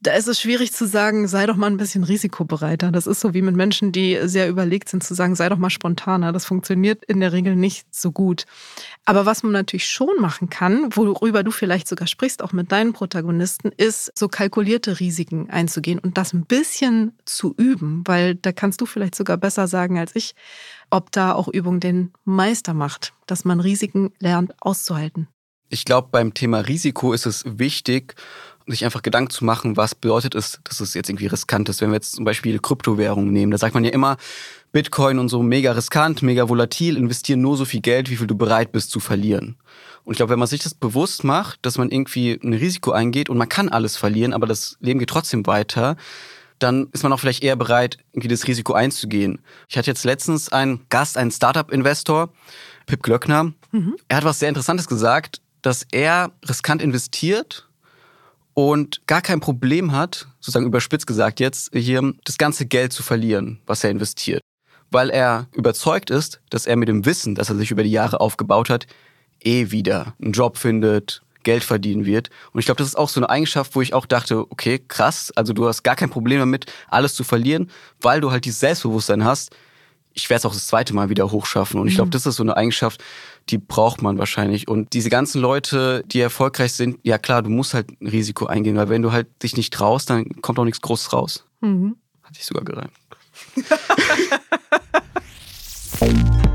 da 0.01 0.13
ist 0.13 0.27
es 0.27 0.39
schwierig 0.39 0.71
zu 0.71 0.87
sagen, 0.87 1.27
sei 1.27 1.45
doch 1.45 1.57
mal 1.57 1.67
ein 1.67 1.77
bisschen 1.77 2.05
risikobereiter. 2.05 2.91
Das 2.91 3.05
ist 3.05 3.19
so 3.19 3.33
wie 3.33 3.41
mit 3.41 3.55
Menschen, 3.55 3.91
die 3.91 4.17
sehr 4.23 4.47
überlegt 4.47 4.87
sind, 4.87 5.03
zu 5.03 5.13
sagen, 5.13 5.35
sei 5.35 5.49
doch 5.49 5.57
mal 5.57 5.69
spontaner. 5.69 6.31
Das 6.31 6.45
funktioniert 6.45 7.03
in 7.05 7.19
der 7.19 7.33
Regel 7.33 7.57
nicht 7.57 7.93
so 7.93 8.13
gut. 8.13 8.45
Aber 9.03 9.25
was 9.25 9.43
man 9.43 9.51
natürlich 9.51 9.87
schon 9.87 10.21
machen 10.21 10.49
kann, 10.49 10.95
worüber 10.95 11.43
du 11.43 11.51
vielleicht 11.51 11.87
sogar 11.87 12.07
sprichst, 12.07 12.41
auch 12.41 12.53
mit 12.53 12.71
deinen 12.71 12.93
Protagonisten, 12.93 13.71
ist 13.75 14.17
so 14.17 14.29
kalkulierte 14.29 15.01
Risiken 15.01 15.49
einzugehen 15.49 15.99
und 15.99 16.17
das 16.17 16.33
ein 16.33 16.45
bisschen 16.45 17.11
zu 17.25 17.53
üben, 17.57 18.03
weil 18.05 18.35
da 18.35 18.53
kannst 18.53 18.79
du 18.79 18.85
vielleicht 18.85 19.15
sogar 19.15 19.35
besser 19.35 19.67
sagen 19.67 19.99
als 19.99 20.15
ich, 20.15 20.33
ob 20.89 21.11
da 21.11 21.33
auch 21.33 21.49
Übung 21.49 21.81
den 21.81 22.13
Meister 22.23 22.73
macht, 22.73 23.13
dass 23.27 23.43
man 23.43 23.59
Risiken 23.59 24.11
lernt 24.19 24.53
auszuhalten. 24.61 25.27
Ich 25.69 25.85
glaube, 25.85 26.07
beim 26.11 26.33
Thema 26.33 26.61
Risiko 26.61 27.13
ist 27.13 27.27
es 27.27 27.43
wichtig, 27.45 28.15
sich 28.71 28.85
einfach 28.85 29.01
Gedanken 29.01 29.31
zu 29.31 29.45
machen, 29.45 29.77
was 29.77 29.95
bedeutet 29.95 30.35
es, 30.35 30.59
dass 30.63 30.79
es 30.79 30.93
jetzt 30.93 31.09
irgendwie 31.09 31.27
riskant 31.27 31.69
ist. 31.69 31.81
Wenn 31.81 31.89
wir 31.89 31.95
jetzt 31.95 32.15
zum 32.15 32.25
Beispiel 32.25 32.59
Kryptowährungen 32.59 33.31
nehmen, 33.31 33.51
da 33.51 33.57
sagt 33.57 33.73
man 33.73 33.83
ja 33.83 33.91
immer, 33.91 34.17
Bitcoin 34.71 35.19
und 35.19 35.29
so 35.29 35.41
mega 35.41 35.71
riskant, 35.71 36.21
mega 36.21 36.47
volatil, 36.49 36.97
investieren 36.97 37.41
nur 37.41 37.57
so 37.57 37.65
viel 37.65 37.81
Geld, 37.81 38.09
wie 38.09 38.15
viel 38.15 38.27
du 38.27 38.35
bereit 38.35 38.71
bist 38.71 38.91
zu 38.91 38.99
verlieren. 38.99 39.57
Und 40.03 40.13
ich 40.13 40.17
glaube, 40.17 40.31
wenn 40.31 40.39
man 40.39 40.47
sich 40.47 40.61
das 40.61 40.73
bewusst 40.73 41.23
macht, 41.23 41.59
dass 41.65 41.77
man 41.77 41.89
irgendwie 41.89 42.39
ein 42.43 42.53
Risiko 42.53 42.91
eingeht 42.91 43.29
und 43.29 43.37
man 43.37 43.49
kann 43.49 43.69
alles 43.69 43.97
verlieren, 43.97 44.33
aber 44.33 44.47
das 44.47 44.77
Leben 44.79 44.99
geht 44.99 45.09
trotzdem 45.09 45.45
weiter, 45.47 45.97
dann 46.59 46.89
ist 46.91 47.03
man 47.03 47.13
auch 47.13 47.19
vielleicht 47.19 47.43
eher 47.43 47.55
bereit, 47.55 47.97
irgendwie 48.11 48.27
das 48.27 48.47
Risiko 48.47 48.73
einzugehen. 48.73 49.41
Ich 49.67 49.77
hatte 49.77 49.89
jetzt 49.89 50.03
letztens 50.03 50.49
einen 50.49 50.85
Gast, 50.89 51.17
einen 51.17 51.31
Startup-Investor, 51.31 52.29
Pip 52.85 53.01
Glöckner. 53.01 53.53
Mhm. 53.71 53.95
Er 54.07 54.17
hat 54.17 54.25
was 54.25 54.39
sehr 54.39 54.49
Interessantes 54.49 54.87
gesagt, 54.87 55.41
dass 55.61 55.85
er 55.91 56.31
riskant 56.47 56.81
investiert 56.81 57.68
und 58.67 59.07
gar 59.07 59.21
kein 59.21 59.39
Problem 59.39 59.93
hat, 59.93 60.27
sozusagen 60.41 60.65
überspitzt 60.65 61.07
gesagt 61.07 61.39
jetzt, 61.39 61.71
hier 61.73 62.13
das 62.25 62.37
ganze 62.37 62.65
Geld 62.65 62.91
zu 62.91 63.03
verlieren, 63.03 63.61
was 63.65 63.85
er 63.85 63.89
investiert. 63.89 64.41
Weil 64.91 65.09
er 65.11 65.47
überzeugt 65.53 66.09
ist, 66.09 66.41
dass 66.49 66.65
er 66.65 66.75
mit 66.75 66.89
dem 66.89 67.05
Wissen, 67.05 67.35
das 67.35 67.49
er 67.49 67.55
sich 67.55 67.71
über 67.71 67.83
die 67.83 67.91
Jahre 67.91 68.19
aufgebaut 68.19 68.69
hat, 68.69 68.85
eh 69.41 69.71
wieder 69.71 70.13
einen 70.21 70.33
Job 70.33 70.57
findet, 70.57 71.21
Geld 71.43 71.63
verdienen 71.63 72.05
wird. 72.05 72.31
Und 72.51 72.59
ich 72.59 72.65
glaube, 72.65 72.79
das 72.79 72.89
ist 72.89 72.97
auch 72.97 73.07
so 73.07 73.21
eine 73.21 73.29
Eigenschaft, 73.29 73.75
wo 73.75 73.81
ich 73.81 73.93
auch 73.93 74.05
dachte, 74.05 74.39
okay, 74.51 74.77
krass, 74.85 75.31
also 75.37 75.53
du 75.53 75.65
hast 75.65 75.83
gar 75.83 75.95
kein 75.95 76.09
Problem 76.09 76.39
damit, 76.39 76.65
alles 76.89 77.15
zu 77.15 77.23
verlieren, 77.23 77.71
weil 78.01 78.19
du 78.19 78.29
halt 78.29 78.43
dieses 78.43 78.59
Selbstbewusstsein 78.59 79.23
hast, 79.23 79.55
ich 80.13 80.29
werde 80.29 80.39
es 80.39 80.45
auch 80.45 80.53
das 80.53 80.67
zweite 80.67 80.93
Mal 80.93 81.07
wieder 81.07 81.31
hochschaffen. 81.31 81.79
Und 81.79 81.87
ich 81.87 81.95
glaube, 81.95 82.07
mhm. 82.07 82.11
das 82.11 82.25
ist 82.25 82.35
so 82.35 82.43
eine 82.43 82.57
Eigenschaft, 82.57 83.01
die 83.49 83.57
braucht 83.57 84.01
man 84.01 84.17
wahrscheinlich. 84.17 84.67
Und 84.67 84.93
diese 84.93 85.09
ganzen 85.09 85.41
Leute, 85.41 86.03
die 86.05 86.19
erfolgreich 86.19 86.73
sind, 86.73 86.99
ja 87.03 87.17
klar, 87.17 87.41
du 87.41 87.49
musst 87.49 87.73
halt 87.73 87.89
ein 88.01 88.07
Risiko 88.07 88.45
eingehen, 88.45 88.75
weil 88.75 88.89
wenn 88.89 89.01
du 89.01 89.11
halt 89.11 89.27
dich 89.43 89.57
nicht 89.57 89.73
traust, 89.73 90.09
dann 90.09 90.41
kommt 90.41 90.59
auch 90.59 90.65
nichts 90.65 90.81
Großes 90.81 91.13
raus. 91.13 91.45
Mhm. 91.61 91.95
Hat 92.23 92.35
sich 92.35 92.45
sogar 92.45 92.63
gereimt. 92.63 92.91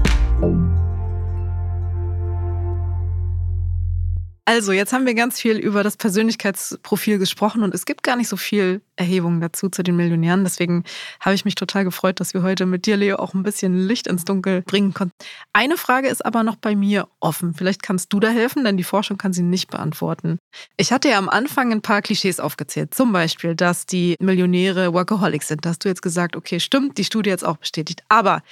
Also, 4.46 4.72
jetzt 4.72 4.92
haben 4.92 5.06
wir 5.06 5.14
ganz 5.14 5.40
viel 5.40 5.56
über 5.56 5.82
das 5.82 5.96
Persönlichkeitsprofil 5.96 7.18
gesprochen 7.18 7.62
und 7.62 7.74
es 7.74 7.86
gibt 7.86 8.02
gar 8.02 8.16
nicht 8.16 8.28
so 8.28 8.36
viel 8.36 8.82
Erhebungen 8.96 9.40
dazu 9.40 9.70
zu 9.70 9.82
den 9.82 9.96
Millionären. 9.96 10.44
Deswegen 10.44 10.84
habe 11.20 11.34
ich 11.34 11.46
mich 11.46 11.54
total 11.54 11.84
gefreut, 11.84 12.20
dass 12.20 12.34
wir 12.34 12.42
heute 12.42 12.66
mit 12.66 12.84
dir, 12.84 12.98
Leo, 12.98 13.16
auch 13.16 13.32
ein 13.32 13.42
bisschen 13.42 13.74
Licht 13.74 14.06
ins 14.06 14.26
Dunkel 14.26 14.60
bringen 14.60 14.92
konnten. 14.92 15.14
Eine 15.54 15.78
Frage 15.78 16.08
ist 16.08 16.24
aber 16.26 16.42
noch 16.42 16.56
bei 16.56 16.76
mir 16.76 17.08
offen. 17.20 17.54
Vielleicht 17.54 17.82
kannst 17.82 18.12
du 18.12 18.20
da 18.20 18.28
helfen, 18.28 18.64
denn 18.64 18.76
die 18.76 18.84
Forschung 18.84 19.16
kann 19.16 19.32
sie 19.32 19.42
nicht 19.42 19.70
beantworten. 19.70 20.38
Ich 20.76 20.92
hatte 20.92 21.08
ja 21.08 21.16
am 21.16 21.30
Anfang 21.30 21.72
ein 21.72 21.80
paar 21.80 22.02
Klischees 22.02 22.38
aufgezählt. 22.38 22.92
Zum 22.92 23.12
Beispiel, 23.12 23.54
dass 23.54 23.86
die 23.86 24.16
Millionäre 24.20 24.92
Workaholics 24.92 25.48
sind. 25.48 25.64
Da 25.64 25.70
hast 25.70 25.86
du 25.86 25.88
jetzt 25.88 26.02
gesagt, 26.02 26.36
okay, 26.36 26.60
stimmt, 26.60 26.98
die 26.98 27.04
Studie 27.04 27.30
jetzt 27.30 27.46
auch 27.46 27.56
bestätigt. 27.56 28.02
Aber 28.10 28.42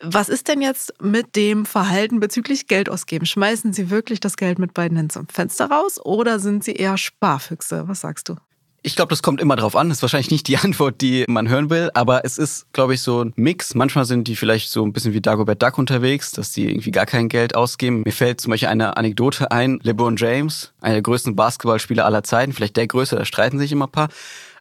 was 0.00 0.28
ist 0.28 0.48
denn 0.48 0.60
jetzt 0.60 0.94
mit 1.02 1.34
dem 1.34 1.66
Verhalten 1.66 2.20
bezüglich 2.20 2.66
Geld 2.66 2.88
ausgeben? 2.88 3.26
Schmeißen 3.26 3.72
Sie 3.72 3.90
wirklich 3.90 4.20
das 4.20 4.36
Geld 4.36 4.58
mit 4.58 4.74
beiden 4.74 4.96
Händen 4.96 5.10
zum 5.10 5.28
Fenster 5.28 5.70
raus 5.70 6.00
oder 6.00 6.38
sind 6.38 6.62
Sie 6.62 6.72
eher 6.72 6.96
Sparfüchse? 6.96 7.88
Was 7.88 8.00
sagst 8.02 8.28
du? 8.28 8.36
Ich 8.82 8.94
glaube, 8.94 9.10
das 9.10 9.22
kommt 9.22 9.40
immer 9.40 9.56
drauf 9.56 9.74
an. 9.74 9.88
Das 9.88 9.98
ist 9.98 10.02
wahrscheinlich 10.02 10.30
nicht 10.30 10.46
die 10.46 10.56
Antwort, 10.58 11.00
die 11.00 11.24
man 11.26 11.48
hören 11.48 11.68
will, 11.68 11.90
aber 11.94 12.24
es 12.24 12.38
ist, 12.38 12.72
glaube 12.72 12.94
ich, 12.94 13.02
so 13.02 13.24
ein 13.24 13.32
Mix. 13.34 13.74
Manchmal 13.74 14.04
sind 14.04 14.28
die 14.28 14.36
vielleicht 14.36 14.70
so 14.70 14.84
ein 14.84 14.92
bisschen 14.92 15.14
wie 15.14 15.20
Dagobert 15.20 15.62
Duck 15.62 15.78
unterwegs, 15.78 16.30
dass 16.30 16.52
die 16.52 16.68
irgendwie 16.68 16.92
gar 16.92 17.06
kein 17.06 17.28
Geld 17.28 17.56
ausgeben. 17.56 18.02
Mir 18.04 18.12
fällt 18.12 18.40
zum 18.40 18.50
Beispiel 18.50 18.68
eine 18.68 18.96
Anekdote 18.96 19.50
ein. 19.50 19.80
LeBron 19.82 20.16
James, 20.16 20.72
einer 20.80 20.94
der 20.94 21.02
größten 21.02 21.34
Basketballspieler 21.34 22.04
aller 22.04 22.22
Zeiten, 22.22 22.52
vielleicht 22.52 22.76
der 22.76 22.86
größte, 22.86 23.16
da 23.16 23.24
streiten 23.24 23.58
sich 23.58 23.72
immer 23.72 23.86
ein 23.86 23.92
paar. 23.92 24.08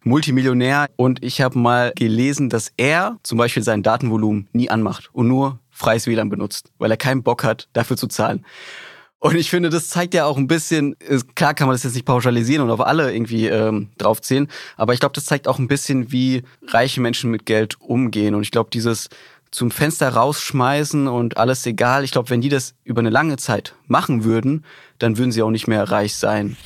Multimillionär 0.07 0.87
und 0.95 1.23
ich 1.23 1.41
habe 1.41 1.57
mal 1.59 1.91
gelesen, 1.95 2.49
dass 2.49 2.71
er 2.77 3.17
zum 3.23 3.37
Beispiel 3.37 3.63
sein 3.63 3.83
Datenvolumen 3.83 4.47
nie 4.53 4.69
anmacht 4.69 5.09
und 5.13 5.27
nur 5.27 5.59
freies 5.69 6.07
WLAN 6.07 6.29
benutzt, 6.29 6.71
weil 6.77 6.91
er 6.91 6.97
keinen 6.97 7.23
Bock 7.23 7.43
hat, 7.43 7.67
dafür 7.73 7.97
zu 7.97 8.07
zahlen. 8.07 8.45
Und 9.19 9.35
ich 9.35 9.49
finde, 9.49 9.69
das 9.69 9.89
zeigt 9.89 10.13
ja 10.13 10.25
auch 10.25 10.37
ein 10.37 10.47
bisschen, 10.47 10.95
klar 11.33 11.53
kann 11.55 11.67
man 11.67 11.73
das 11.73 11.83
jetzt 11.83 11.95
nicht 11.95 12.05
pauschalisieren 12.05 12.63
und 12.63 12.69
auf 12.69 12.81
alle 12.81 13.11
irgendwie 13.13 13.47
ähm, 13.47 13.89
draufzählen, 13.97 14.47
aber 14.75 14.93
ich 14.93 14.99
glaube, 14.99 15.13
das 15.13 15.25
zeigt 15.25 15.47
auch 15.47 15.57
ein 15.57 15.67
bisschen, 15.67 16.11
wie 16.11 16.43
reiche 16.67 17.01
Menschen 17.01 17.31
mit 17.31 17.45
Geld 17.45 17.81
umgehen. 17.81 18.35
Und 18.35 18.43
ich 18.43 18.51
glaube, 18.51 18.69
dieses 18.71 19.09
zum 19.49 19.71
Fenster 19.71 20.09
rausschmeißen 20.09 21.07
und 21.07 21.37
alles 21.37 21.65
egal, 21.65 22.03
ich 22.03 22.11
glaube, 22.11 22.29
wenn 22.29 22.41
die 22.41 22.49
das 22.49 22.75
über 22.83 22.99
eine 22.99 23.09
lange 23.09 23.37
Zeit 23.37 23.73
machen 23.87 24.23
würden, 24.23 24.65
dann 24.99 25.17
würden 25.17 25.31
sie 25.31 25.41
auch 25.41 25.51
nicht 25.51 25.67
mehr 25.67 25.83
reich 25.89 26.15
sein. 26.15 26.57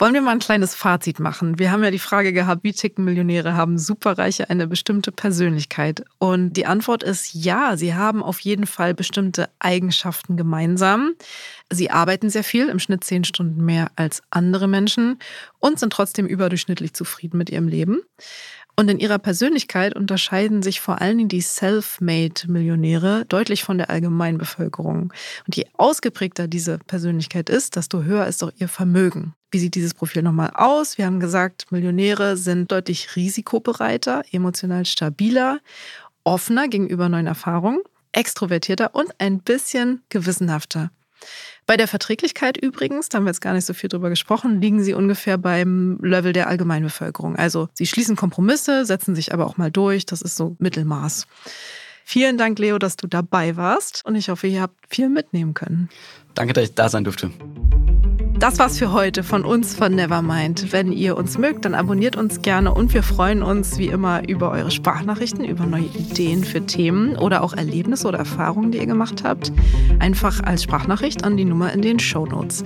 Wollen 0.00 0.14
wir 0.14 0.22
mal 0.22 0.30
ein 0.30 0.38
kleines 0.38 0.74
Fazit 0.74 1.20
machen? 1.20 1.58
Wir 1.58 1.70
haben 1.70 1.84
ja 1.84 1.90
die 1.90 1.98
Frage 1.98 2.32
gehabt, 2.32 2.64
wie 2.64 2.72
ticken 2.72 3.04
Millionäre? 3.04 3.52
Haben 3.52 3.76
Superreiche 3.76 4.48
eine 4.48 4.66
bestimmte 4.66 5.12
Persönlichkeit? 5.12 6.06
Und 6.16 6.54
die 6.54 6.64
Antwort 6.64 7.02
ist 7.02 7.34
ja, 7.34 7.76
sie 7.76 7.92
haben 7.92 8.22
auf 8.22 8.40
jeden 8.40 8.64
Fall 8.64 8.94
bestimmte 8.94 9.50
Eigenschaften 9.58 10.38
gemeinsam. 10.38 11.12
Sie 11.68 11.90
arbeiten 11.90 12.30
sehr 12.30 12.44
viel, 12.44 12.70
im 12.70 12.78
Schnitt 12.78 13.04
zehn 13.04 13.24
Stunden 13.24 13.62
mehr 13.62 13.90
als 13.94 14.22
andere 14.30 14.68
Menschen 14.68 15.18
und 15.58 15.78
sind 15.78 15.92
trotzdem 15.92 16.24
überdurchschnittlich 16.24 16.94
zufrieden 16.94 17.36
mit 17.36 17.50
ihrem 17.50 17.68
Leben. 17.68 18.00
Und 18.76 18.88
in 18.88 19.00
ihrer 19.00 19.18
Persönlichkeit 19.18 19.94
unterscheiden 19.94 20.62
sich 20.62 20.80
vor 20.80 21.02
allen 21.02 21.18
Dingen 21.18 21.28
die 21.28 21.42
Self-Made-Millionäre 21.42 23.26
deutlich 23.26 23.64
von 23.64 23.76
der 23.76 23.90
allgemeinen 23.90 24.38
Bevölkerung. 24.38 25.12
Und 25.46 25.56
je 25.56 25.66
ausgeprägter 25.76 26.48
diese 26.48 26.78
Persönlichkeit 26.78 27.50
ist, 27.50 27.76
desto 27.76 28.02
höher 28.04 28.26
ist 28.26 28.42
auch 28.42 28.52
ihr 28.56 28.68
Vermögen. 28.68 29.34
Wie 29.50 29.58
sieht 29.58 29.74
dieses 29.74 29.94
Profil 29.94 30.22
nochmal 30.22 30.50
aus? 30.54 30.96
Wir 30.96 31.06
haben 31.06 31.18
gesagt, 31.18 31.72
Millionäre 31.72 32.36
sind 32.36 32.70
deutlich 32.70 33.16
risikobereiter, 33.16 34.22
emotional 34.30 34.86
stabiler, 34.86 35.58
offener 36.22 36.68
gegenüber 36.68 37.08
neuen 37.08 37.26
Erfahrungen, 37.26 37.80
extrovertierter 38.12 38.94
und 38.94 39.10
ein 39.18 39.40
bisschen 39.40 40.02
gewissenhafter. 40.08 40.90
Bei 41.66 41.76
der 41.76 41.88
Verträglichkeit 41.88 42.56
übrigens, 42.56 43.08
da 43.08 43.18
haben 43.18 43.24
wir 43.24 43.30
jetzt 43.30 43.40
gar 43.40 43.52
nicht 43.52 43.66
so 43.66 43.74
viel 43.74 43.88
drüber 43.88 44.08
gesprochen, 44.08 44.60
liegen 44.60 44.82
sie 44.82 44.94
ungefähr 44.94 45.38
beim 45.38 45.98
Level 46.02 46.32
der 46.32 46.48
Allgemeinbevölkerung. 46.48 47.36
Also 47.36 47.68
sie 47.74 47.86
schließen 47.86 48.16
Kompromisse, 48.16 48.84
setzen 48.84 49.14
sich 49.14 49.32
aber 49.32 49.46
auch 49.46 49.56
mal 49.56 49.70
durch. 49.70 50.06
Das 50.06 50.22
ist 50.22 50.36
so 50.36 50.56
Mittelmaß. 50.58 51.26
Vielen 52.04 52.38
Dank, 52.38 52.58
Leo, 52.58 52.78
dass 52.78 52.96
du 52.96 53.06
dabei 53.06 53.56
warst 53.56 54.04
und 54.04 54.16
ich 54.16 54.30
hoffe, 54.30 54.48
ihr 54.48 54.62
habt 54.62 54.74
viel 54.88 55.08
mitnehmen 55.08 55.54
können. 55.54 55.88
Danke, 56.34 56.54
dass 56.54 56.64
ich 56.64 56.74
da 56.74 56.88
sein 56.88 57.04
durfte. 57.04 57.30
Das 58.40 58.58
war's 58.58 58.78
für 58.78 58.90
heute 58.92 59.22
von 59.22 59.44
uns 59.44 59.74
von 59.74 59.94
Nevermind. 59.94 60.72
Wenn 60.72 60.92
ihr 60.92 61.18
uns 61.18 61.36
mögt, 61.36 61.66
dann 61.66 61.74
abonniert 61.74 62.16
uns 62.16 62.40
gerne 62.40 62.72
und 62.72 62.94
wir 62.94 63.02
freuen 63.02 63.42
uns 63.42 63.76
wie 63.76 63.88
immer 63.88 64.26
über 64.26 64.50
eure 64.50 64.70
Sprachnachrichten, 64.70 65.44
über 65.44 65.66
neue 65.66 65.84
Ideen 65.84 66.42
für 66.42 66.64
Themen 66.64 67.16
oder 67.16 67.42
auch 67.42 67.52
Erlebnisse 67.52 68.08
oder 68.08 68.16
Erfahrungen, 68.20 68.72
die 68.72 68.78
ihr 68.78 68.86
gemacht 68.86 69.24
habt. 69.24 69.52
Einfach 69.98 70.42
als 70.42 70.62
Sprachnachricht 70.62 71.22
an 71.22 71.36
die 71.36 71.44
Nummer 71.44 71.70
in 71.74 71.82
den 71.82 71.98
Show 71.98 72.24
Notes. 72.24 72.64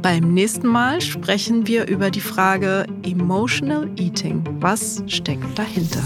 Beim 0.00 0.32
nächsten 0.32 0.68
Mal 0.68 1.00
sprechen 1.00 1.66
wir 1.66 1.88
über 1.88 2.12
die 2.12 2.20
Frage 2.20 2.86
Emotional 3.02 3.90
Eating. 3.96 4.44
Was 4.60 5.02
steckt 5.08 5.58
dahinter? 5.58 6.04